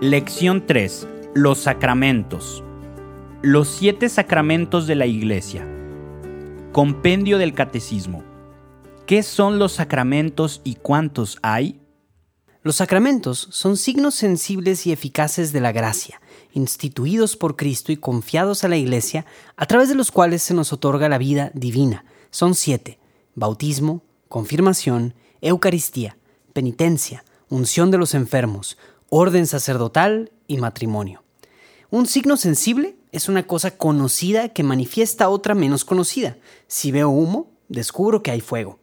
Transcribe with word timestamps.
Lección 0.00 0.66
3. 0.66 1.08
Los 1.34 1.58
sacramentos. 1.58 2.62
Los 3.42 3.68
siete 3.68 4.08
sacramentos 4.08 4.86
de 4.86 4.94
la 4.94 5.06
Iglesia. 5.06 5.66
Compendio 6.70 7.38
del 7.38 7.54
Catecismo. 7.54 8.22
¿Qué 9.06 9.24
son 9.24 9.58
los 9.58 9.72
sacramentos 9.72 10.60
y 10.62 10.76
cuántos 10.76 11.38
hay? 11.42 11.80
Los 12.62 12.76
sacramentos 12.76 13.48
son 13.50 13.78
signos 13.78 14.14
sensibles 14.14 14.86
y 14.86 14.92
eficaces 14.92 15.50
de 15.52 15.60
la 15.60 15.72
gracia, 15.72 16.20
instituidos 16.52 17.34
por 17.38 17.56
Cristo 17.56 17.90
y 17.90 17.96
confiados 17.96 18.64
a 18.64 18.68
la 18.68 18.76
Iglesia, 18.76 19.24
a 19.56 19.64
través 19.64 19.88
de 19.88 19.94
los 19.94 20.10
cuales 20.10 20.42
se 20.42 20.52
nos 20.52 20.70
otorga 20.70 21.08
la 21.08 21.16
vida 21.16 21.50
divina. 21.54 22.04
Son 22.30 22.54
siete. 22.54 22.98
Bautismo, 23.34 24.02
confirmación, 24.28 25.14
Eucaristía, 25.40 26.18
penitencia, 26.52 27.24
unción 27.48 27.90
de 27.90 27.96
los 27.96 28.12
enfermos, 28.12 28.76
orden 29.08 29.46
sacerdotal 29.46 30.30
y 30.46 30.58
matrimonio. 30.58 31.22
Un 31.88 32.06
signo 32.06 32.36
sensible 32.36 32.94
es 33.10 33.30
una 33.30 33.46
cosa 33.46 33.70
conocida 33.78 34.50
que 34.50 34.64
manifiesta 34.64 35.30
otra 35.30 35.54
menos 35.54 35.86
conocida. 35.86 36.36
Si 36.66 36.92
veo 36.92 37.08
humo, 37.08 37.50
descubro 37.70 38.22
que 38.22 38.32
hay 38.32 38.42
fuego. 38.42 38.79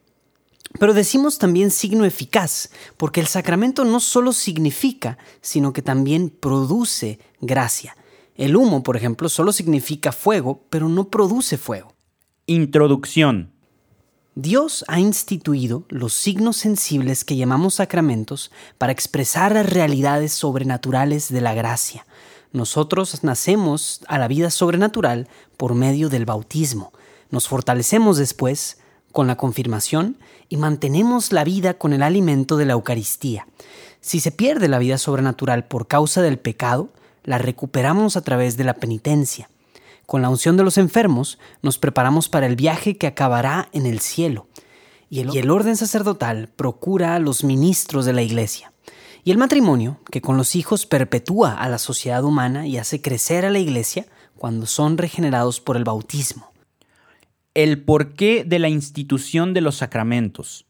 Pero 0.78 0.94
decimos 0.94 1.38
también 1.38 1.70
signo 1.70 2.04
eficaz, 2.04 2.70
porque 2.96 3.20
el 3.20 3.26
sacramento 3.26 3.84
no 3.84 4.00
solo 4.00 4.32
significa, 4.32 5.18
sino 5.40 5.72
que 5.72 5.82
también 5.82 6.30
produce 6.30 7.18
gracia. 7.40 7.96
El 8.34 8.54
humo, 8.54 8.82
por 8.82 8.96
ejemplo, 8.96 9.28
solo 9.28 9.52
significa 9.52 10.12
fuego, 10.12 10.64
pero 10.70 10.88
no 10.88 11.08
produce 11.08 11.58
fuego. 11.58 11.94
Introducción. 12.46 13.52
Dios 14.36 14.84
ha 14.86 15.00
instituido 15.00 15.84
los 15.88 16.14
signos 16.14 16.56
sensibles 16.56 17.24
que 17.24 17.36
llamamos 17.36 17.74
sacramentos 17.74 18.52
para 18.78 18.92
expresar 18.92 19.52
las 19.52 19.68
realidades 19.68 20.32
sobrenaturales 20.32 21.32
de 21.32 21.40
la 21.40 21.54
gracia. 21.54 22.06
Nosotros 22.52 23.24
nacemos 23.24 24.00
a 24.06 24.16
la 24.16 24.28
vida 24.28 24.50
sobrenatural 24.50 25.28
por 25.56 25.74
medio 25.74 26.08
del 26.08 26.24
bautismo. 26.24 26.92
Nos 27.30 27.48
fortalecemos 27.48 28.16
después 28.16 28.78
con 29.18 29.26
la 29.26 29.34
confirmación 29.34 30.16
y 30.48 30.58
mantenemos 30.58 31.32
la 31.32 31.42
vida 31.42 31.74
con 31.74 31.92
el 31.92 32.04
alimento 32.04 32.56
de 32.56 32.66
la 32.66 32.74
Eucaristía. 32.74 33.48
Si 34.00 34.20
se 34.20 34.30
pierde 34.30 34.68
la 34.68 34.78
vida 34.78 34.96
sobrenatural 34.96 35.64
por 35.64 35.88
causa 35.88 36.22
del 36.22 36.38
pecado, 36.38 36.90
la 37.24 37.38
recuperamos 37.38 38.16
a 38.16 38.20
través 38.20 38.56
de 38.56 38.62
la 38.62 38.74
penitencia. 38.74 39.50
Con 40.06 40.22
la 40.22 40.28
unción 40.28 40.56
de 40.56 40.62
los 40.62 40.78
enfermos 40.78 41.40
nos 41.62 41.78
preparamos 41.78 42.28
para 42.28 42.46
el 42.46 42.54
viaje 42.54 42.96
que 42.96 43.08
acabará 43.08 43.68
en 43.72 43.86
el 43.86 43.98
cielo. 43.98 44.46
Y 45.10 45.18
el, 45.18 45.50
orden 45.50 45.76
sacerdotal 45.76 46.48
procura 46.54 47.16
a 47.16 47.18
los 47.18 47.42
ministros 47.42 48.04
de 48.04 48.12
la 48.12 48.22
iglesia. 48.22 48.72
Y 49.24 49.32
el 49.32 49.38
matrimonio, 49.38 49.98
que 50.12 50.22
con 50.22 50.36
los 50.36 50.54
hijos 50.54 50.86
perpetúa 50.86 51.54
a 51.54 51.68
la 51.68 51.78
sociedad 51.78 52.22
humana 52.22 52.68
y 52.68 52.78
hace 52.78 53.02
crecer 53.02 53.44
a 53.44 53.50
la 53.50 53.58
iglesia 53.58 54.06
cuando 54.36 54.66
son 54.66 54.96
regenerados 54.96 55.60
por 55.60 55.76
el 55.76 55.82
bautismo. 55.82 56.47
El 57.58 57.82
porqué 57.82 58.44
de 58.44 58.60
la 58.60 58.68
institución 58.68 59.52
de 59.52 59.60
los 59.60 59.78
sacramentos. 59.78 60.64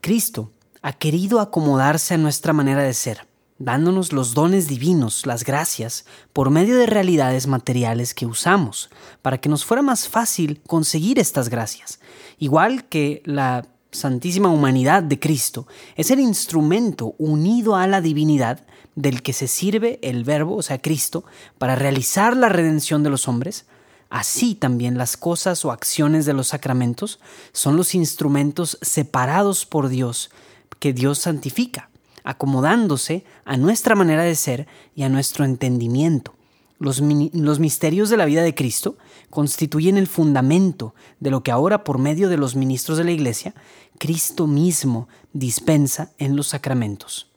Cristo 0.00 0.54
ha 0.80 0.94
querido 0.94 1.38
acomodarse 1.38 2.14
a 2.14 2.16
nuestra 2.16 2.54
manera 2.54 2.82
de 2.82 2.94
ser 2.94 3.28
dándonos 3.58 4.14
los 4.14 4.32
dones 4.32 4.66
divinos, 4.66 5.26
las 5.26 5.44
gracias, 5.44 6.06
por 6.32 6.48
medio 6.48 6.78
de 6.78 6.86
realidades 6.86 7.46
materiales 7.46 8.14
que 8.14 8.24
usamos, 8.24 8.88
para 9.20 9.36
que 9.36 9.50
nos 9.50 9.66
fuera 9.66 9.82
más 9.82 10.08
fácil 10.08 10.62
conseguir 10.66 11.18
estas 11.18 11.50
gracias. 11.50 12.00
Igual 12.38 12.88
que 12.88 13.20
la 13.26 13.66
Santísima 13.90 14.48
Humanidad 14.48 15.02
de 15.02 15.20
Cristo 15.20 15.66
es 15.94 16.10
el 16.10 16.20
instrumento 16.20 17.16
unido 17.18 17.76
a 17.76 17.86
la 17.86 18.00
divinidad 18.00 18.64
del 18.94 19.20
que 19.20 19.34
se 19.34 19.46
sirve 19.46 19.98
el 20.02 20.24
Verbo, 20.24 20.56
o 20.56 20.62
sea, 20.62 20.80
Cristo, 20.80 21.22
para 21.58 21.76
realizar 21.76 22.34
la 22.34 22.48
redención 22.48 23.02
de 23.02 23.10
los 23.10 23.28
hombres, 23.28 23.66
Así 24.10 24.54
también 24.54 24.98
las 24.98 25.16
cosas 25.16 25.64
o 25.64 25.72
acciones 25.72 26.26
de 26.26 26.34
los 26.34 26.48
sacramentos 26.48 27.20
son 27.52 27.76
los 27.76 27.94
instrumentos 27.94 28.76
separados 28.82 29.64
por 29.64 29.88
Dios 29.88 30.30
que 30.78 30.92
Dios 30.92 31.20
santifica 31.20 31.90
acomodándose 32.24 33.24
a 33.44 33.56
nuestra 33.56 33.94
manera 33.94 34.22
de 34.22 34.34
ser 34.34 34.66
y 34.94 35.02
a 35.02 35.08
nuestro 35.08 35.44
entendimiento. 35.44 36.34
Los, 36.78 37.02
misterios 37.02 38.08
de 38.08 38.16
la 38.16 38.24
vida 38.24 38.42
de 38.42 38.54
Cristo 38.54 38.96
constituyen 39.28 39.98
el 39.98 40.06
fundamento 40.06 40.94
de 41.18 41.30
lo 41.30 41.42
que 41.42 41.50
ahora 41.50 41.84
por 41.84 41.98
medio 41.98 42.30
de 42.30 42.38
los 42.38 42.56
ministros 42.56 42.96
de 42.96 43.04
la 43.04 43.10
Iglesia, 43.10 43.54
Cristo 43.98 44.46
mismo 44.46 45.06
dispensa 45.34 46.12
en 46.16 46.36
los 46.36 46.48
sacramentos. 46.48 47.30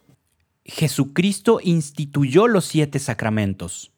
Jesucristo 0.63 1.59
instituyó 1.62 2.47
los 2.47 2.66
siete 2.66 3.00
sacramentos. 3.00 3.93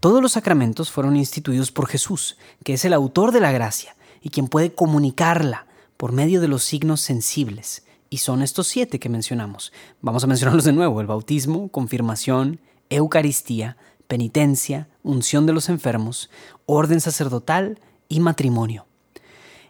Todos 0.00 0.22
los 0.22 0.32
sacramentos 0.32 0.90
fueron 0.90 1.16
instituidos 1.16 1.72
por 1.72 1.88
Jesús, 1.88 2.36
que 2.64 2.74
es 2.74 2.84
el 2.84 2.92
autor 2.92 3.32
de 3.32 3.40
la 3.40 3.52
gracia 3.52 3.96
y 4.20 4.30
quien 4.30 4.48
puede 4.48 4.72
comunicarla 4.72 5.66
por 5.96 6.12
medio 6.12 6.40
de 6.40 6.48
los 6.48 6.62
signos 6.62 7.00
sensibles 7.00 7.84
y 8.10 8.18
son 8.18 8.42
estos 8.42 8.66
siete 8.68 8.98
que 8.98 9.08
mencionamos. 9.08 9.72
Vamos 10.00 10.24
a 10.24 10.26
mencionarlos 10.26 10.64
de 10.64 10.72
nuevo. 10.72 11.00
El 11.00 11.06
bautismo, 11.06 11.68
confirmación, 11.68 12.60
Eucaristía, 12.90 13.76
penitencia, 14.06 14.88
unción 15.02 15.46
de 15.46 15.52
los 15.52 15.68
enfermos, 15.68 16.30
orden 16.64 17.00
sacerdotal 17.00 17.80
y 18.08 18.20
matrimonio. 18.20 18.86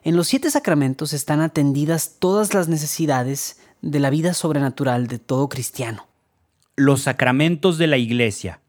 En 0.04 0.16
los 0.16 0.28
siete 0.28 0.50
sacramentos 0.50 1.12
están 1.12 1.40
atendidas 1.40 2.16
todas 2.18 2.54
las 2.54 2.68
necesidades 2.68 3.58
de 3.82 3.98
la 3.98 4.10
vida 4.10 4.34
sobrenatural 4.34 5.08
de 5.08 5.18
todo 5.18 5.48
cristiano. 5.48 6.06
Los 6.76 7.02
sacramentos 7.02 7.78
de 7.78 7.88
la 7.88 7.96
Iglesia. 7.96 8.60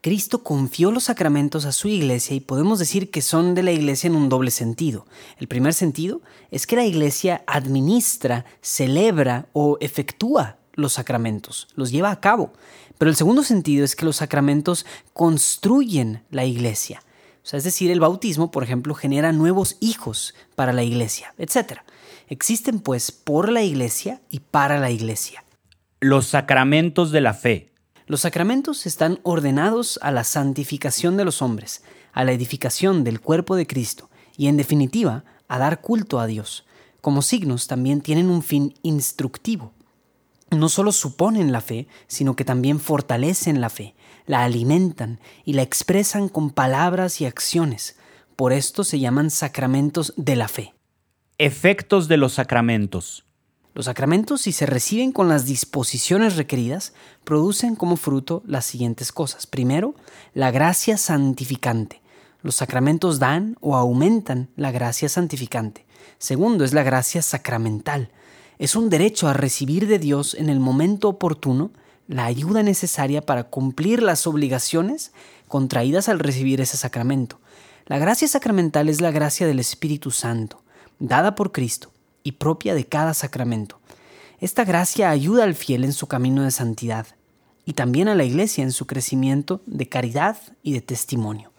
Cristo 0.00 0.42
confió 0.42 0.90
los 0.90 1.04
sacramentos 1.04 1.64
a 1.64 1.72
su 1.72 1.88
iglesia 1.88 2.36
y 2.36 2.40
podemos 2.40 2.78
decir 2.78 3.10
que 3.10 3.22
son 3.22 3.54
de 3.54 3.62
la 3.62 3.72
iglesia 3.72 4.08
en 4.08 4.16
un 4.16 4.28
doble 4.28 4.50
sentido. 4.50 5.06
El 5.38 5.48
primer 5.48 5.74
sentido 5.74 6.20
es 6.50 6.66
que 6.66 6.76
la 6.76 6.84
iglesia 6.84 7.42
administra, 7.46 8.44
celebra 8.60 9.46
o 9.52 9.76
efectúa 9.80 10.58
los 10.74 10.92
sacramentos, 10.92 11.68
los 11.74 11.90
lleva 11.90 12.10
a 12.10 12.20
cabo. 12.20 12.52
Pero 12.98 13.10
el 13.10 13.16
segundo 13.16 13.42
sentido 13.42 13.84
es 13.84 13.96
que 13.96 14.04
los 14.04 14.16
sacramentos 14.16 14.86
construyen 15.12 16.22
la 16.30 16.44
iglesia. 16.44 17.02
O 17.42 17.46
sea, 17.48 17.58
es 17.58 17.64
decir, 17.64 17.90
el 17.90 18.00
bautismo, 18.00 18.50
por 18.50 18.62
ejemplo, 18.62 18.94
genera 18.94 19.32
nuevos 19.32 19.78
hijos 19.80 20.34
para 20.54 20.72
la 20.72 20.82
iglesia, 20.82 21.34
etc. 21.38 21.80
Existen 22.28 22.80
pues 22.80 23.10
por 23.10 23.50
la 23.50 23.62
iglesia 23.62 24.20
y 24.28 24.40
para 24.40 24.78
la 24.78 24.90
iglesia. 24.90 25.44
Los 26.00 26.26
sacramentos 26.26 27.10
de 27.10 27.20
la 27.20 27.34
fe. 27.34 27.72
Los 28.08 28.22
sacramentos 28.22 28.86
están 28.86 29.20
ordenados 29.22 29.98
a 30.00 30.10
la 30.10 30.24
santificación 30.24 31.18
de 31.18 31.26
los 31.26 31.42
hombres, 31.42 31.82
a 32.14 32.24
la 32.24 32.32
edificación 32.32 33.04
del 33.04 33.20
cuerpo 33.20 33.54
de 33.54 33.66
Cristo 33.66 34.08
y, 34.34 34.48
en 34.48 34.56
definitiva, 34.56 35.24
a 35.46 35.58
dar 35.58 35.82
culto 35.82 36.18
a 36.18 36.26
Dios. 36.26 36.64
Como 37.02 37.20
signos 37.20 37.66
también 37.66 38.00
tienen 38.00 38.30
un 38.30 38.42
fin 38.42 38.72
instructivo. 38.80 39.74
No 40.50 40.70
solo 40.70 40.92
suponen 40.92 41.52
la 41.52 41.60
fe, 41.60 41.86
sino 42.06 42.34
que 42.34 42.46
también 42.46 42.80
fortalecen 42.80 43.60
la 43.60 43.68
fe, 43.68 43.94
la 44.24 44.42
alimentan 44.42 45.20
y 45.44 45.52
la 45.52 45.60
expresan 45.60 46.30
con 46.30 46.48
palabras 46.48 47.20
y 47.20 47.26
acciones. 47.26 47.98
Por 48.36 48.54
esto 48.54 48.84
se 48.84 49.00
llaman 49.00 49.28
sacramentos 49.30 50.14
de 50.16 50.34
la 50.34 50.48
fe. 50.48 50.74
Efectos 51.36 52.08
de 52.08 52.16
los 52.16 52.32
sacramentos. 52.32 53.27
Los 53.78 53.84
sacramentos, 53.84 54.40
si 54.40 54.50
se 54.50 54.66
reciben 54.66 55.12
con 55.12 55.28
las 55.28 55.44
disposiciones 55.44 56.34
requeridas, 56.34 56.94
producen 57.22 57.76
como 57.76 57.94
fruto 57.94 58.42
las 58.44 58.64
siguientes 58.64 59.12
cosas. 59.12 59.46
Primero, 59.46 59.94
la 60.34 60.50
gracia 60.50 60.96
santificante. 60.96 62.02
Los 62.42 62.56
sacramentos 62.56 63.20
dan 63.20 63.56
o 63.60 63.76
aumentan 63.76 64.48
la 64.56 64.72
gracia 64.72 65.08
santificante. 65.08 65.86
Segundo, 66.18 66.64
es 66.64 66.72
la 66.72 66.82
gracia 66.82 67.22
sacramental. 67.22 68.10
Es 68.58 68.74
un 68.74 68.90
derecho 68.90 69.28
a 69.28 69.32
recibir 69.32 69.86
de 69.86 70.00
Dios 70.00 70.34
en 70.34 70.48
el 70.48 70.58
momento 70.58 71.08
oportuno 71.08 71.70
la 72.08 72.24
ayuda 72.24 72.64
necesaria 72.64 73.22
para 73.22 73.44
cumplir 73.44 74.02
las 74.02 74.26
obligaciones 74.26 75.12
contraídas 75.46 76.08
al 76.08 76.18
recibir 76.18 76.60
ese 76.60 76.76
sacramento. 76.76 77.38
La 77.86 77.98
gracia 77.98 78.26
sacramental 78.26 78.88
es 78.88 79.00
la 79.00 79.12
gracia 79.12 79.46
del 79.46 79.60
Espíritu 79.60 80.10
Santo, 80.10 80.64
dada 80.98 81.36
por 81.36 81.52
Cristo 81.52 81.92
y 82.28 82.32
propia 82.32 82.74
de 82.74 82.84
cada 82.84 83.14
sacramento. 83.14 83.80
Esta 84.38 84.64
gracia 84.64 85.08
ayuda 85.08 85.44
al 85.44 85.54
fiel 85.54 85.82
en 85.82 85.94
su 85.94 86.06
camino 86.08 86.42
de 86.42 86.50
santidad 86.50 87.06
y 87.64 87.72
también 87.72 88.06
a 88.06 88.14
la 88.14 88.24
iglesia 88.24 88.62
en 88.62 88.72
su 88.72 88.86
crecimiento 88.86 89.62
de 89.64 89.88
caridad 89.88 90.36
y 90.62 90.74
de 90.74 90.82
testimonio. 90.82 91.52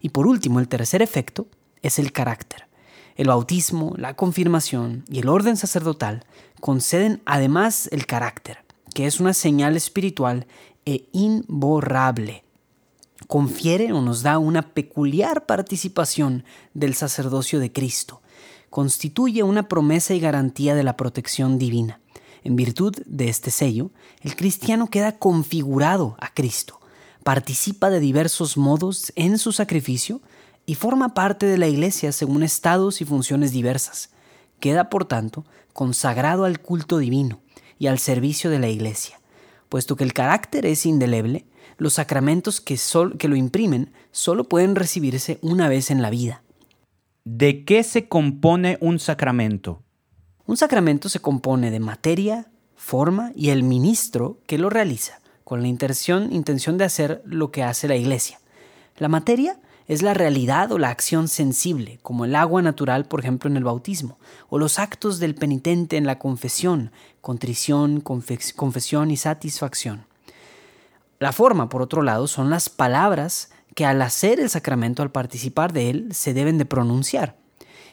Y 0.00 0.10
por 0.10 0.28
último, 0.28 0.60
el 0.60 0.68
tercer 0.68 1.02
efecto 1.02 1.48
es 1.82 1.98
el 1.98 2.12
carácter. 2.12 2.68
El 3.16 3.28
bautismo, 3.28 3.94
la 3.96 4.14
confirmación 4.14 5.04
y 5.10 5.18
el 5.18 5.28
orden 5.28 5.56
sacerdotal 5.56 6.24
conceden 6.60 7.20
además 7.26 7.88
el 7.90 8.06
carácter, 8.06 8.58
que 8.94 9.06
es 9.06 9.18
una 9.18 9.34
señal 9.34 9.76
espiritual 9.76 10.46
e 10.86 11.08
imborrable. 11.10 12.44
Confiere 13.26 13.92
o 13.92 14.00
nos 14.00 14.22
da 14.22 14.38
una 14.38 14.62
peculiar 14.62 15.46
participación 15.46 16.44
del 16.74 16.94
sacerdocio 16.94 17.58
de 17.58 17.72
Cristo 17.72 18.21
constituye 18.72 19.42
una 19.42 19.68
promesa 19.68 20.14
y 20.14 20.20
garantía 20.20 20.74
de 20.74 20.82
la 20.82 20.96
protección 20.96 21.58
divina. 21.58 22.00
En 22.42 22.56
virtud 22.56 22.96
de 23.04 23.28
este 23.28 23.50
sello, 23.50 23.90
el 24.22 24.34
cristiano 24.34 24.88
queda 24.88 25.18
configurado 25.18 26.16
a 26.18 26.32
Cristo, 26.32 26.80
participa 27.22 27.90
de 27.90 28.00
diversos 28.00 28.56
modos 28.56 29.12
en 29.14 29.36
su 29.36 29.52
sacrificio 29.52 30.22
y 30.64 30.76
forma 30.76 31.12
parte 31.12 31.44
de 31.44 31.58
la 31.58 31.68
Iglesia 31.68 32.12
según 32.12 32.42
estados 32.42 33.02
y 33.02 33.04
funciones 33.04 33.52
diversas. 33.52 34.08
Queda, 34.58 34.88
por 34.88 35.04
tanto, 35.04 35.44
consagrado 35.74 36.46
al 36.46 36.58
culto 36.60 36.96
divino 36.96 37.42
y 37.78 37.88
al 37.88 37.98
servicio 37.98 38.48
de 38.48 38.58
la 38.58 38.70
Iglesia. 38.70 39.20
Puesto 39.68 39.96
que 39.96 40.04
el 40.04 40.14
carácter 40.14 40.64
es 40.64 40.86
indeleble, 40.86 41.44
los 41.76 41.92
sacramentos 41.92 42.62
que, 42.62 42.80
que 43.18 43.28
lo 43.28 43.36
imprimen 43.36 43.92
solo 44.12 44.44
pueden 44.44 44.76
recibirse 44.76 45.38
una 45.42 45.68
vez 45.68 45.90
en 45.90 46.00
la 46.00 46.08
vida. 46.08 46.41
¿De 47.24 47.64
qué 47.64 47.84
se 47.84 48.08
compone 48.08 48.78
un 48.80 48.98
sacramento? 48.98 49.84
Un 50.44 50.56
sacramento 50.56 51.08
se 51.08 51.20
compone 51.20 51.70
de 51.70 51.78
materia, 51.78 52.50
forma 52.74 53.30
y 53.36 53.50
el 53.50 53.62
ministro 53.62 54.40
que 54.48 54.58
lo 54.58 54.68
realiza, 54.70 55.20
con 55.44 55.62
la 55.62 55.68
intención, 55.68 56.78
de 56.78 56.84
hacer 56.84 57.22
lo 57.24 57.52
que 57.52 57.62
hace 57.62 57.86
la 57.86 57.94
iglesia. 57.94 58.40
La 58.96 59.06
materia 59.06 59.60
es 59.86 60.02
la 60.02 60.14
realidad 60.14 60.72
o 60.72 60.78
la 60.78 60.88
acción 60.88 61.28
sensible, 61.28 62.00
como 62.02 62.24
el 62.24 62.34
agua 62.34 62.60
natural, 62.60 63.04
por 63.04 63.20
ejemplo, 63.20 63.48
en 63.48 63.56
el 63.56 63.62
bautismo, 63.62 64.18
o 64.48 64.58
los 64.58 64.80
actos 64.80 65.20
del 65.20 65.36
penitente 65.36 65.96
en 65.98 66.06
la 66.06 66.18
confesión, 66.18 66.90
contrición, 67.20 68.00
confesión 68.00 69.12
y 69.12 69.16
satisfacción. 69.16 70.06
La 71.20 71.30
forma, 71.30 71.68
por 71.68 71.82
otro 71.82 72.02
lado, 72.02 72.26
son 72.26 72.50
las 72.50 72.68
palabras 72.68 73.52
que 73.74 73.84
al 73.84 74.02
hacer 74.02 74.40
el 74.40 74.50
sacramento, 74.50 75.02
al 75.02 75.12
participar 75.12 75.72
de 75.72 75.90
él, 75.90 76.08
se 76.12 76.34
deben 76.34 76.58
de 76.58 76.64
pronunciar. 76.64 77.36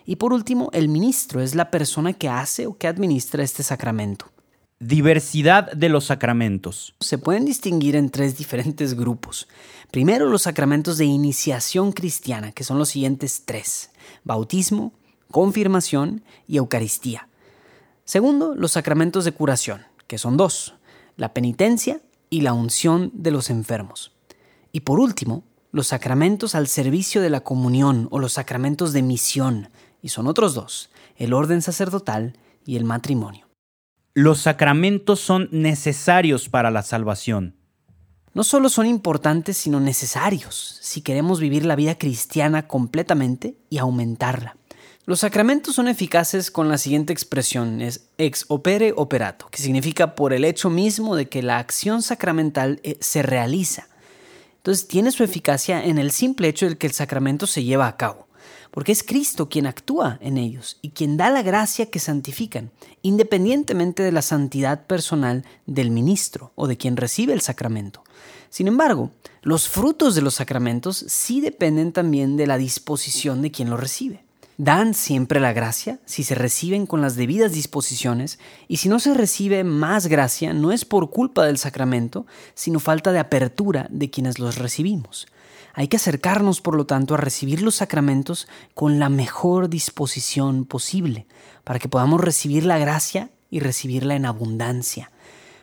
Y 0.06 0.16
por 0.16 0.34
último, 0.34 0.70
el 0.74 0.90
ministro 0.90 1.42
es 1.42 1.56
la 1.56 1.72
persona 1.72 2.14
que 2.14 2.30
hace 2.30 2.68
o 2.68 2.78
que 2.78 2.88
administra 2.88 3.44
este 3.44 3.64
sacramento. 3.64 4.32
Diversidad 4.80 5.72
de 5.74 5.90
los 5.90 6.06
sacramentos. 6.06 6.96
Se 7.00 7.18
pueden 7.18 7.46
distinguir 7.46 7.96
en 7.96 8.10
tres 8.10 8.38
diferentes 8.38 8.96
grupos. 8.96 9.48
Primero, 9.92 10.28
los 10.28 10.44
sacramentos 10.44 10.98
de 10.98 11.06
iniciación 11.06 11.92
cristiana, 11.92 12.54
que 12.54 12.64
son 12.64 12.80
los 12.80 12.90
siguientes 12.90 13.44
tres. 13.46 13.92
Bautismo, 14.24 14.94
confirmación 15.32 16.24
y 16.48 16.58
Eucaristía. 16.58 17.28
Segundo, 18.06 18.56
los 18.56 18.72
sacramentos 18.72 19.26
de 19.26 19.34
curación, 19.34 19.82
que 20.08 20.18
son 20.18 20.38
dos. 20.38 20.76
La 21.18 21.34
penitencia 21.34 22.02
y 22.30 22.42
la 22.42 22.54
unción 22.54 23.12
de 23.14 23.32
los 23.32 23.50
enfermos. 23.50 24.14
Y 24.72 24.80
por 24.80 25.00
último, 25.00 25.44
los 25.72 25.88
sacramentos 25.88 26.56
al 26.56 26.68
servicio 26.68 27.22
de 27.22 27.30
la 27.30 27.42
comunión 27.42 28.08
o 28.12 28.20
los 28.20 28.34
sacramentos 28.34 28.94
de 28.94 29.02
misión, 29.02 29.70
y 30.02 30.10
son 30.10 30.28
otros 30.28 30.54
dos, 30.54 30.90
el 31.16 31.34
orden 31.34 31.62
sacerdotal 31.62 32.38
y 32.66 32.78
el 32.78 32.86
matrimonio. 32.86 33.48
Los 34.14 34.42
sacramentos 34.42 35.20
son 35.20 35.50
necesarios 35.52 36.50
para 36.50 36.72
la 36.72 36.82
salvación. 36.82 37.56
No 38.34 38.44
solo 38.44 38.70
son 38.70 38.86
importantes, 38.86 39.58
sino 39.58 39.80
necesarios 39.80 40.80
si 40.82 41.02
queremos 41.02 41.40
vivir 41.40 41.66
la 41.66 41.76
vida 41.76 41.96
cristiana 41.96 42.68
completamente 42.68 43.58
y 43.70 43.78
aumentarla. 43.78 44.56
Los 45.06 45.22
sacramentos 45.22 45.76
son 45.76 45.88
eficaces 45.88 46.52
con 46.52 46.70
la 46.70 46.78
siguiente 46.78 47.14
expresión, 47.14 47.82
es 47.82 48.10
ex 48.20 48.46
opere 48.48 48.94
operato, 48.96 49.48
que 49.50 49.62
significa 49.62 50.14
por 50.14 50.34
el 50.34 50.46
hecho 50.46 50.70
mismo 50.70 51.16
de 51.16 51.28
que 51.28 51.42
la 51.42 51.58
acción 51.58 52.04
sacramental 52.04 52.80
eh, 52.84 52.98
se 53.02 53.24
realiza. 53.24 53.88
Entonces 54.60 54.88
tiene 54.88 55.12
su 55.12 55.24
eficacia 55.24 55.84
en 55.84 55.98
el 55.98 56.12
simple 56.12 56.48
hecho 56.48 56.70
de 56.70 56.78
que 56.78 56.88
el 56.88 56.94
sacramento 56.94 57.48
se 57.48 57.64
lleva 57.64 57.88
a 57.88 57.98
cabo 57.98 58.30
porque 58.72 58.92
es 58.92 59.04
Cristo 59.04 59.50
quien 59.50 59.66
actúa 59.66 60.18
en 60.22 60.38
ellos 60.38 60.78
y 60.82 60.92
quien 60.92 61.18
da 61.18 61.30
la 61.30 61.42
gracia 61.42 61.88
que 61.88 62.00
santifican, 62.00 62.72
independientemente 63.02 64.04
de 64.04 64.12
la 64.12 64.22
santidad 64.22 64.86
personal 64.86 65.46
del 65.66 65.92
ministro 65.92 66.52
o 66.56 66.68
de 66.68 66.78
quien 66.78 66.98
recibe 66.98 67.34
el 67.34 67.42
sacramento. 67.42 68.04
Sin 68.50 68.68
embargo, 68.68 69.12
los 69.42 69.68
frutos 69.68 70.16
de 70.16 70.22
los 70.22 70.36
sacramentos 70.36 71.06
sí 71.08 71.42
dependen 71.42 71.92
también 71.92 72.38
de 72.38 72.48
la 72.48 72.58
disposición 72.58 73.42
de 73.42 73.52
quien 73.52 73.70
los 73.70 73.80
recibe. 73.80 74.24
Dan 74.60 74.94
siempre 74.94 75.40
la 75.40 75.54
gracia 75.54 76.02
si 76.04 76.24
se 76.24 76.36
reciben 76.36 76.86
con 76.86 77.00
las 77.00 77.16
debidas 77.16 77.54
disposiciones 77.54 78.40
y 78.68 78.76
si 78.76 78.90
no 78.90 79.00
se 79.00 79.14
recibe 79.14 79.64
más 79.64 80.08
gracia 80.08 80.52
no 80.52 80.74
es 80.74 80.84
por 80.84 81.12
culpa 81.12 81.46
del 81.46 81.58
sacramento, 81.58 82.26
sino 82.56 82.82
falta 82.82 83.14
de 83.14 83.20
apertura 83.20 83.88
de 83.90 84.10
quienes 84.10 84.38
los 84.38 84.58
recibimos. 84.58 85.28
Hay 85.74 85.88
que 85.88 85.96
acercarnos, 85.96 86.60
por 86.60 86.76
lo 86.76 86.86
tanto, 86.86 87.14
a 87.14 87.18
recibir 87.18 87.62
los 87.62 87.76
sacramentos 87.76 88.50
con 88.74 89.00
la 89.00 89.08
mejor 89.08 89.70
disposición 89.70 90.66
posible, 90.66 91.26
para 91.64 91.80
que 91.80 91.88
podamos 91.88 92.20
recibir 92.20 92.66
la 92.66 92.78
gracia 92.78 93.30
y 93.50 93.62
recibirla 93.62 94.16
en 94.16 94.26
abundancia. 94.26 95.10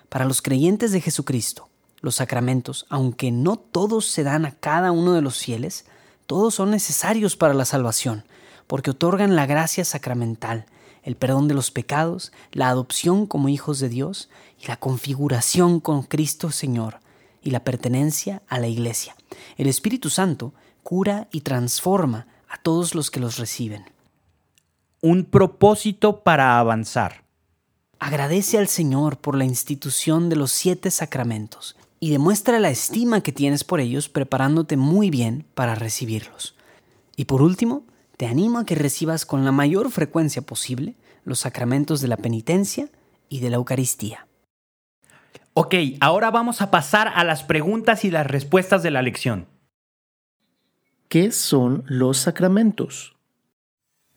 Para 0.09 0.25
los 0.25 0.41
creyentes 0.41 0.91
de 0.93 1.03
Jesucristo, 1.03 1.69
los 2.01 2.15
sacramentos, 2.15 2.87
aunque 2.89 3.31
no 3.31 3.57
todos 3.57 4.07
se 4.07 4.23
dan 4.23 4.47
a 4.47 4.53
cada 4.53 4.91
uno 4.91 5.13
de 5.13 5.21
los 5.21 5.37
fieles, 5.37 5.85
todos 6.27 6.55
son 6.55 6.71
necesarios 6.71 7.37
para 7.37 7.53
la 7.53 7.67
salvación, 7.67 8.25
porque 8.67 8.91
otorgan 8.91 9.37
la 9.37 9.47
gracia 9.47 9.85
sacramental, 9.85 10.67
el 11.03 11.17
perdón 11.17 11.49
de 11.49 11.55
los 11.55 11.71
pecados, 11.71 12.33
la 12.53 12.69
adopción 12.69 13.27
como 13.27 13.49
hijos 13.49 13.79
de 13.79 13.89
Dios 13.89 14.29
y 14.61 14.67
la 14.67 14.77
configuración 14.77 15.81
con 15.81 16.03
Cristo 16.03 16.51
Señor 16.51 17.01
y 17.43 17.51
la 17.51 17.63
pertenencia 17.63 18.43
a 18.49 18.59
la 18.59 18.67
Iglesia. 18.67 19.15
El 19.57 19.69
Espíritu 19.69 20.11
Santo 20.11 20.53
cura 20.83 21.29
y 21.31 21.43
transforma 21.43 22.27
a 22.49 22.59
todos 22.59 22.95
los 22.95 23.11
que 23.11 23.21
los 23.21 23.39
reciben. 23.39 23.85
Un 25.01 25.25
propósito 25.25 26.23
para 26.23 26.59
avanzar. 26.59 27.25
Agradece 27.99 28.59
al 28.59 28.69
Señor 28.69 29.19
por 29.19 29.37
la 29.37 29.45
institución 29.45 30.29
de 30.29 30.37
los 30.37 30.53
siete 30.53 30.91
sacramentos 30.91 31.77
y 31.99 32.11
demuestra 32.11 32.61
la 32.61 32.71
estima 32.71 33.21
que 33.21 33.33
tienes 33.33 33.65
por 33.65 33.81
ellos 33.81 34.09
preparándote 34.09 34.77
muy 34.77 35.11
bien 35.11 35.47
para 35.55 35.75
recibirlos. 35.75 36.57
Y 37.17 37.25
por 37.25 37.43
último, 37.43 37.85
te 38.17 38.27
animo 38.27 38.59
a 38.59 38.65
que 38.65 38.75
recibas 38.75 39.27
con 39.27 39.45
la 39.45 39.53
mayor 39.53 39.91
frecuencia 39.91 40.43
posible 40.43 40.95
los 41.25 41.41
sacramentos 41.41 42.01
de 42.01 42.09
la 42.09 42.17
penitencia 42.17 42.89
y 43.29 43.41
de 43.41 43.51
la 43.51 43.57
Eucaristía. 43.57 44.27
Ok, 45.55 45.75
ahora 46.01 46.31
vamos 46.31 46.61
a 46.63 46.71
pasar 46.71 47.11
a 47.15 47.25
las 47.25 47.43
preguntas 47.43 48.05
y 48.05 48.11
las 48.11 48.27
respuestas 48.27 48.83
de 48.83 48.91
la 48.91 49.03
lección. 49.03 49.47
¿Qué 51.09 51.33
son 51.33 51.85
los 51.87 52.19
sacramentos? 52.19 53.17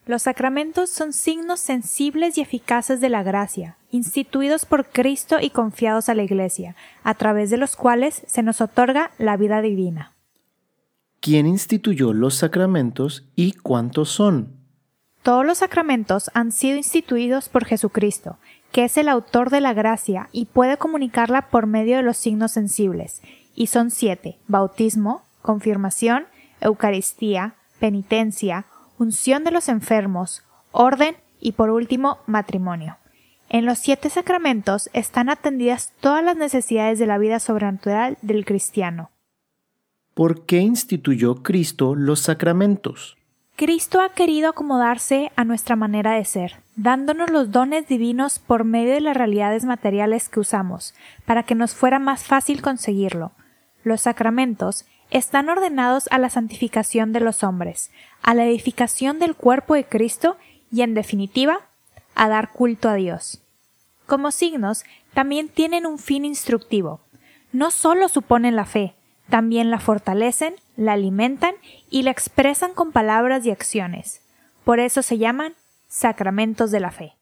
Los 0.05 0.23
sacramentos 0.23 0.89
son 0.89 1.13
signos 1.13 1.59
sensibles 1.59 2.37
y 2.37 2.41
eficaces 2.41 2.99
de 2.99 3.09
la 3.09 3.21
gracia, 3.21 3.77
instituidos 3.91 4.65
por 4.65 4.87
Cristo 4.87 5.37
y 5.39 5.51
confiados 5.51 6.09
a 6.09 6.15
la 6.15 6.23
Iglesia, 6.23 6.75
a 7.03 7.13
través 7.13 7.51
de 7.51 7.57
los 7.57 7.75
cuales 7.75 8.23
se 8.25 8.41
nos 8.41 8.59
otorga 8.59 9.11
la 9.17 9.37
vida 9.37 9.61
divina. 9.61 10.13
¿Quién 11.21 11.47
instituyó 11.47 12.13
los 12.13 12.35
sacramentos 12.35 13.27
y 13.35 13.51
cuántos 13.51 14.09
son? 14.09 14.55
Todos 15.21 15.45
los 15.45 15.57
sacramentos 15.57 16.31
han 16.33 16.53
sido 16.53 16.77
instituidos 16.77 17.49
por 17.49 17.65
Jesucristo, 17.65 18.37
que 18.71 18.85
es 18.85 18.95
el 18.95 19.09
autor 19.09 19.49
de 19.49 19.59
la 19.59 19.73
gracia 19.73 20.29
y 20.31 20.45
puede 20.45 20.77
comunicarla 20.77 21.49
por 21.49 21.67
medio 21.67 21.97
de 21.97 22.03
los 22.03 22.15
signos 22.15 22.53
sensibles, 22.53 23.21
y 23.53 23.67
son 23.67 23.91
siete, 23.91 24.37
bautismo, 24.47 25.23
confirmación, 25.41 26.25
Eucaristía, 26.61 27.55
penitencia, 27.79 28.65
unción 28.97 29.43
de 29.43 29.51
los 29.51 29.67
enfermos, 29.67 30.43
orden 30.71 31.17
y 31.41 31.51
por 31.51 31.69
último 31.69 32.19
matrimonio. 32.27 32.97
En 33.49 33.65
los 33.65 33.79
siete 33.79 34.09
sacramentos 34.09 34.89
están 34.93 35.29
atendidas 35.29 35.91
todas 35.99 36.23
las 36.23 36.37
necesidades 36.37 36.97
de 36.97 37.07
la 37.07 37.17
vida 37.17 37.39
sobrenatural 37.39 38.17
del 38.21 38.45
cristiano. 38.45 39.09
¿Por 40.19 40.45
qué 40.45 40.57
instituyó 40.57 41.43
Cristo 41.43 41.95
los 41.95 42.19
sacramentos? 42.19 43.15
Cristo 43.55 44.01
ha 44.01 44.09
querido 44.09 44.49
acomodarse 44.49 45.31
a 45.37 45.45
nuestra 45.45 45.77
manera 45.77 46.11
de 46.11 46.25
ser, 46.25 46.57
dándonos 46.75 47.29
los 47.29 47.51
dones 47.51 47.87
divinos 47.87 48.37
por 48.37 48.65
medio 48.65 48.95
de 48.95 48.99
las 48.99 49.15
realidades 49.15 49.63
materiales 49.63 50.27
que 50.27 50.41
usamos, 50.41 50.93
para 51.25 51.43
que 51.43 51.55
nos 51.55 51.73
fuera 51.73 51.99
más 51.99 52.25
fácil 52.25 52.61
conseguirlo. 52.61 53.31
Los 53.85 54.01
sacramentos 54.01 54.83
están 55.09 55.47
ordenados 55.47 56.09
a 56.11 56.17
la 56.17 56.29
santificación 56.29 57.13
de 57.13 57.21
los 57.21 57.41
hombres, 57.41 57.89
a 58.21 58.33
la 58.33 58.45
edificación 58.45 59.19
del 59.19 59.35
cuerpo 59.35 59.75
de 59.75 59.85
Cristo 59.85 60.35
y, 60.69 60.81
en 60.81 60.95
definitiva, 60.95 61.61
a 62.15 62.27
dar 62.27 62.51
culto 62.51 62.89
a 62.89 62.95
Dios. 62.95 63.41
Como 64.05 64.31
signos, 64.31 64.83
también 65.13 65.47
tienen 65.47 65.85
un 65.85 65.97
fin 65.97 66.25
instructivo. 66.25 66.99
No 67.53 67.71
solo 67.71 68.09
suponen 68.09 68.57
la 68.57 68.65
fe, 68.65 68.95
también 69.29 69.71
la 69.71 69.79
fortalecen, 69.79 70.55
la 70.75 70.93
alimentan 70.93 71.55
y 71.89 72.03
la 72.03 72.11
expresan 72.11 72.73
con 72.73 72.91
palabras 72.91 73.45
y 73.45 73.51
acciones. 73.51 74.21
Por 74.63 74.79
eso 74.79 75.01
se 75.01 75.17
llaman 75.17 75.53
sacramentos 75.87 76.71
de 76.71 76.79
la 76.79 76.91
fe. 76.91 77.13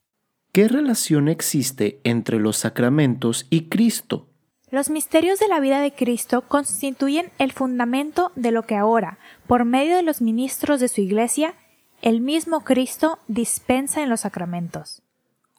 ¿Qué 0.52 0.68
relación 0.68 1.28
existe 1.28 2.00
entre 2.04 2.40
los 2.40 2.58
sacramentos 2.58 3.46
y 3.50 3.70
Cristo? 3.70 4.28
Los 4.70 4.90
misterios 4.90 5.40
de 5.40 5.48
la 5.48 5.60
vida 5.60 5.80
de 5.80 5.94
Cristo 5.94 6.42
constituyen 6.42 7.32
el 7.40 7.54
fundamento 7.54 8.32
de 8.36 8.52
lo 8.52 8.64
que 8.64 8.76
ahora, 8.76 9.18
por 9.48 9.64
medio 9.64 9.96
de 9.96 10.04
los 10.04 10.22
ministros 10.22 10.80
de 10.80 10.90
su 10.90 11.02
Iglesia, 11.02 11.54
el 12.02 12.22
mismo 12.22 12.62
Cristo 12.62 13.20
dispensa 13.28 14.04
en 14.04 14.10
los 14.10 14.22
sacramentos. 14.22 15.02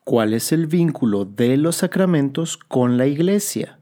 ¿Cuál 0.04 0.34
es 0.34 0.52
el 0.52 0.66
vínculo 0.66 1.24
de 1.24 1.56
los 1.56 1.76
sacramentos 1.76 2.56
con 2.56 2.98
la 2.98 3.06
Iglesia? 3.06 3.77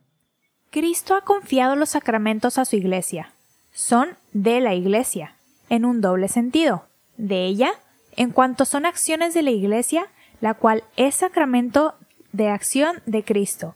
Cristo 0.70 1.14
ha 1.14 1.22
confiado 1.22 1.76
los 1.76 1.90
sacramentos 1.90 2.58
a 2.58 2.64
su 2.64 2.76
Iglesia. 2.76 3.32
Son 3.72 4.16
de 4.32 4.60
la 4.60 4.74
Iglesia, 4.74 5.36
en 5.68 5.84
un 5.84 6.00
doble 6.00 6.28
sentido. 6.28 6.86
De 7.16 7.46
ella, 7.46 7.72
en 8.16 8.30
cuanto 8.30 8.64
son 8.64 8.86
acciones 8.86 9.34
de 9.34 9.42
la 9.42 9.50
Iglesia, 9.50 10.06
la 10.40 10.54
cual 10.54 10.84
es 10.96 11.14
sacramento 11.16 11.94
de 12.32 12.48
acción 12.48 13.00
de 13.06 13.24
Cristo, 13.24 13.74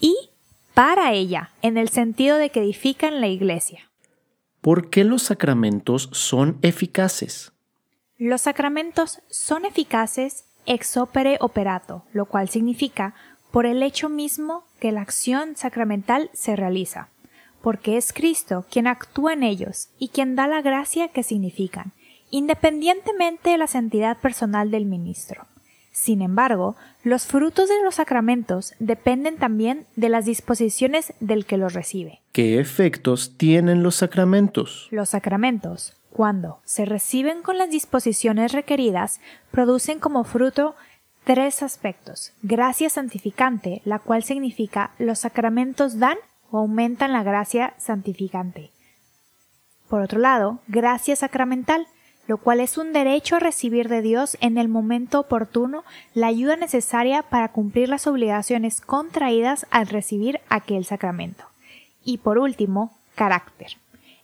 y 0.00 0.14
para 0.74 1.12
ella, 1.12 1.50
en 1.62 1.76
el 1.76 1.88
sentido 1.88 2.36
de 2.36 2.50
que 2.50 2.60
edifican 2.60 3.20
la 3.20 3.28
Iglesia. 3.28 3.90
¿Por 4.60 4.90
qué 4.90 5.04
los 5.04 5.22
sacramentos 5.22 6.08
son 6.12 6.58
eficaces? 6.62 7.52
Los 8.16 8.42
sacramentos 8.42 9.20
son 9.28 9.64
eficaces 9.64 10.44
ex 10.66 10.96
opere 10.96 11.38
operato, 11.40 12.04
lo 12.12 12.26
cual 12.26 12.48
significa 12.48 13.14
por 13.52 13.66
el 13.66 13.82
hecho 13.82 14.08
mismo 14.08 14.64
que 14.80 14.90
la 14.90 15.02
acción 15.02 15.54
sacramental 15.56 16.30
se 16.32 16.56
realiza, 16.56 17.08
porque 17.60 17.96
es 17.96 18.12
Cristo 18.12 18.64
quien 18.68 18.88
actúa 18.88 19.34
en 19.34 19.44
ellos 19.44 19.90
y 19.98 20.08
quien 20.08 20.34
da 20.34 20.48
la 20.48 20.62
gracia 20.62 21.08
que 21.08 21.22
significan, 21.22 21.92
independientemente 22.30 23.50
de 23.50 23.58
la 23.58 23.66
santidad 23.68 24.16
personal 24.16 24.70
del 24.70 24.86
ministro. 24.86 25.46
Sin 25.92 26.22
embargo, 26.22 26.74
los 27.04 27.26
frutos 27.26 27.68
de 27.68 27.82
los 27.84 27.96
sacramentos 27.96 28.72
dependen 28.78 29.36
también 29.36 29.84
de 29.94 30.08
las 30.08 30.24
disposiciones 30.24 31.12
del 31.20 31.44
que 31.44 31.58
los 31.58 31.74
recibe. 31.74 32.22
¿Qué 32.32 32.58
efectos 32.58 33.34
tienen 33.36 33.82
los 33.82 33.96
sacramentos? 33.96 34.88
Los 34.90 35.10
sacramentos, 35.10 35.94
cuando 36.10 36.60
se 36.64 36.86
reciben 36.86 37.42
con 37.42 37.58
las 37.58 37.70
disposiciones 37.70 38.52
requeridas, 38.52 39.20
producen 39.50 39.98
como 39.98 40.24
fruto 40.24 40.74
tres 41.24 41.62
aspectos. 41.62 42.32
Gracia 42.42 42.90
santificante, 42.90 43.82
la 43.84 43.98
cual 43.98 44.22
significa 44.22 44.90
los 44.98 45.20
sacramentos 45.20 45.98
dan 45.98 46.18
o 46.50 46.58
aumentan 46.58 47.12
la 47.12 47.22
gracia 47.22 47.74
santificante. 47.78 48.70
Por 49.88 50.02
otro 50.02 50.18
lado, 50.18 50.60
gracia 50.68 51.16
sacramental, 51.16 51.86
lo 52.26 52.38
cual 52.38 52.60
es 52.60 52.78
un 52.78 52.92
derecho 52.92 53.36
a 53.36 53.40
recibir 53.40 53.88
de 53.88 54.00
Dios 54.00 54.36
en 54.40 54.56
el 54.58 54.68
momento 54.68 55.20
oportuno 55.20 55.84
la 56.14 56.28
ayuda 56.28 56.56
necesaria 56.56 57.22
para 57.22 57.48
cumplir 57.52 57.88
las 57.88 58.06
obligaciones 58.06 58.80
contraídas 58.80 59.66
al 59.70 59.88
recibir 59.88 60.40
aquel 60.48 60.84
sacramento. 60.84 61.44
Y 62.04 62.18
por 62.18 62.38
último, 62.38 62.96
carácter. 63.14 63.72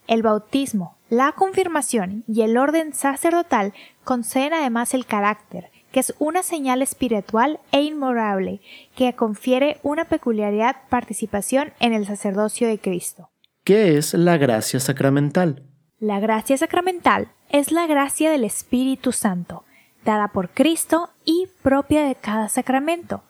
El 0.07 0.23
bautismo, 0.23 0.97
la 1.11 1.33
confirmación 1.33 2.25
y 2.27 2.43
el 2.43 2.57
orden 2.57 2.95
sacerdotal 2.95 3.75
conceden 4.05 4.55
además 4.55 4.95
el 4.95 5.05
carácter, 5.05 5.71
que 5.93 6.01
es 6.01 6.15
una 6.19 6.43
señal 6.43 6.83
espiritual 6.83 7.61
e 7.73 7.83
inmorable 7.83 8.61
que 8.97 9.13
confiere 9.15 9.79
una 9.83 10.05
peculiaridad 10.05 10.77
participación 10.89 11.73
en 11.81 11.93
el 11.93 12.07
sacerdocio 12.07 12.69
de 12.69 12.79
Cristo. 12.79 13.31
¿Qué 13.65 13.97
es 13.97 14.15
la 14.15 14.37
gracia 14.37 14.81
sacramental? 14.81 15.63
La 15.99 16.21
gracia 16.21 16.57
sacramental 16.57 17.29
es 17.51 17.73
la 17.73 17.87
gracia 17.87 18.31
del 18.31 18.45
Espíritu 18.45 19.13
Santo, 19.13 19.65
dada 20.05 20.29
por 20.29 20.51
Cristo 20.51 21.11
y 21.25 21.49
propia 21.63 22.05
de 22.05 22.15
cada 22.15 22.49
sacramento. 22.49 23.23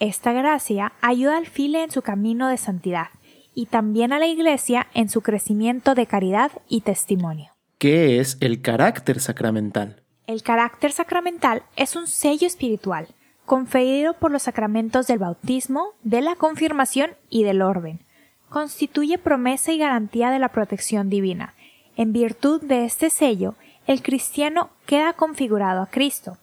Esta 0.00 0.32
gracia 0.32 0.92
ayuda 1.00 1.38
al 1.38 1.46
file 1.46 1.82
en 1.82 1.90
su 1.90 2.02
camino 2.02 2.48
de 2.48 2.56
santidad 2.56 3.08
y 3.54 3.66
también 3.66 4.12
a 4.12 4.18
la 4.18 4.26
Iglesia 4.26 4.86
en 4.92 5.08
su 5.08 5.22
crecimiento 5.22 5.94
de 5.94 6.06
caridad 6.06 6.52
y 6.68 6.82
testimonio. 6.82 7.52
¿Qué 7.78 8.20
es 8.20 8.36
el 8.40 8.60
carácter 8.60 9.20
sacramental? 9.20 10.02
El 10.26 10.42
carácter 10.42 10.90
sacramental 10.90 11.62
es 11.76 11.94
un 11.94 12.08
sello 12.08 12.48
espiritual, 12.48 13.06
conferido 13.44 14.14
por 14.14 14.32
los 14.32 14.42
sacramentos 14.42 15.06
del 15.06 15.18
bautismo, 15.18 15.92
de 16.02 16.20
la 16.20 16.34
confirmación 16.34 17.12
y 17.30 17.44
del 17.44 17.62
orden. 17.62 18.00
Constituye 18.48 19.18
promesa 19.18 19.70
y 19.70 19.78
garantía 19.78 20.30
de 20.30 20.40
la 20.40 20.48
protección 20.48 21.08
divina. 21.10 21.54
En 21.96 22.12
virtud 22.12 22.60
de 22.60 22.84
este 22.84 23.08
sello, 23.08 23.54
el 23.86 24.02
cristiano 24.02 24.70
queda 24.84 25.12
configurado 25.12 25.80
a 25.80 25.86
Cristo, 25.86 26.38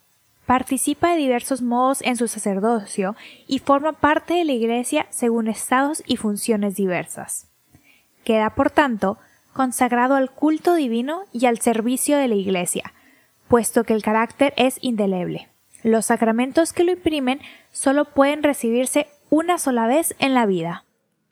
participa 0.46 1.12
de 1.12 1.18
diversos 1.18 1.62
modos 1.62 2.02
en 2.04 2.16
su 2.16 2.30
sacerdocio 2.30 3.18
y 3.48 3.60
forma 3.60 3.92
parte 3.92 4.36
de 4.36 4.46
la 4.46 4.54
Iglesia 4.54 5.08
según 5.10 5.50
estados 5.50 6.04
y 6.06 6.16
funciones 6.16 6.76
diversas. 6.76 7.48
Queda, 8.24 8.52
por 8.52 8.72
tanto, 8.72 9.18
consagrado 9.52 10.16
al 10.16 10.32
culto 10.32 10.74
divino 10.74 11.24
y 11.34 11.48
al 11.48 11.60
servicio 11.60 12.18
de 12.18 12.30
la 12.30 12.36
Iglesia, 12.36 12.94
puesto 13.54 13.84
que 13.84 13.94
el 13.94 14.02
carácter 14.02 14.52
es 14.58 14.80
indeleble. 14.82 15.48
Los 15.84 16.08
sacramentos 16.08 16.74
que 16.74 16.84
lo 16.84 16.92
imprimen 16.92 17.40
solo 17.72 18.06
pueden 18.06 18.42
recibirse 18.42 19.06
una 19.30 19.60
sola 19.60 19.86
vez 19.86 20.16
en 20.18 20.34
la 20.34 20.48
vida. 20.48 20.86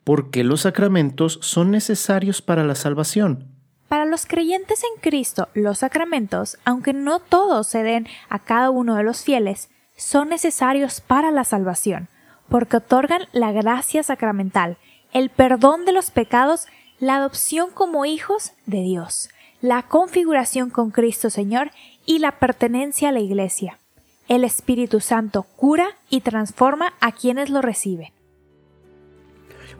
¿Por 0.04 0.30
qué 0.30 0.44
los 0.44 0.60
sacramentos 0.60 1.40
son 1.42 1.72
necesarios 1.72 2.40
para 2.40 2.62
la 2.62 2.76
salvación? 2.76 3.48
Para 3.88 4.04
los 4.04 4.26
creyentes 4.26 4.84
en 4.84 5.00
Cristo, 5.00 5.48
los 5.54 5.80
sacramentos, 5.80 6.58
aunque 6.64 6.92
no 6.92 7.18
todos 7.18 7.66
se 7.66 7.82
den 7.82 8.06
a 8.28 8.38
cada 8.38 8.70
uno 8.70 8.94
de 8.94 9.02
los 9.02 9.24
fieles, 9.24 9.68
son 9.96 10.28
necesarios 10.28 11.00
para 11.00 11.32
la 11.32 11.42
salvación, 11.42 12.08
porque 12.48 12.76
otorgan 12.76 13.22
la 13.32 13.50
gracia 13.50 14.04
sacramental, 14.04 14.76
el 15.12 15.28
perdón 15.28 15.84
de 15.86 15.90
los 15.90 16.12
pecados, 16.12 16.68
la 17.00 17.16
adopción 17.16 17.72
como 17.72 18.04
hijos 18.04 18.52
de 18.66 18.82
Dios, 18.82 19.28
la 19.62 19.84
configuración 19.84 20.70
con 20.70 20.90
Cristo 20.90 21.30
Señor 21.30 21.70
y 22.06 22.18
la 22.18 22.32
pertenencia 22.32 23.08
a 23.08 23.12
la 23.12 23.20
Iglesia. 23.20 23.78
El 24.28 24.44
Espíritu 24.44 25.00
Santo 25.00 25.44
cura 25.56 25.88
y 26.08 26.20
transforma 26.20 26.94
a 27.00 27.12
quienes 27.12 27.50
lo 27.50 27.60
reciben. 27.60 28.12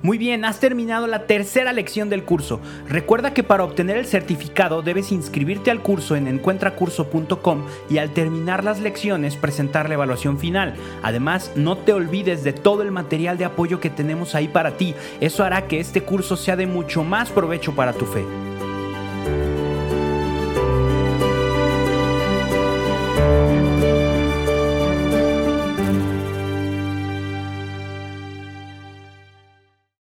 Muy 0.03 0.19
bien, 0.19 0.45
has 0.45 0.59
terminado 0.59 1.07
la 1.07 1.27
tercera 1.27 1.73
lección 1.73 2.11
del 2.11 2.25
curso. 2.25 2.61
Recuerda 2.89 3.33
que 3.33 3.45
para 3.45 3.63
obtener 3.63 3.97
el 3.97 4.07
certificado 4.07 4.83
debes 4.83 5.13
inscribirte 5.13 5.71
al 5.71 5.81
curso 5.81 6.17
en 6.17 6.27
encuentracurso.com 6.27 7.67
y 7.89 7.99
al 7.99 8.11
terminar 8.11 8.65
las 8.65 8.81
lecciones 8.81 9.37
presentar 9.37 9.89
la 9.89 9.95
evaluación 9.95 10.39
final. 10.39 10.75
Además, 11.05 11.53
no 11.55 11.79
te 11.79 11.93
olvides 11.93 12.43
de 12.43 12.53
todo 12.53 12.83
el 12.83 12.91
material 12.91 13.39
de 13.39 13.45
apoyo 13.45 13.79
que 13.79 13.91
tenemos 13.91 14.35
ahí 14.35 14.49
para 14.49 14.77
ti. 14.77 14.95
Eso 15.21 15.45
hará 15.45 15.69
que 15.69 15.79
este 15.79 16.03
curso 16.03 16.37
sea 16.37 16.57
de 16.57 16.67
mucho 16.67 17.05
más 17.05 17.31
provecho 17.31 17.73
para 17.77 17.93
tu 17.93 18.05
fe. 18.05 18.25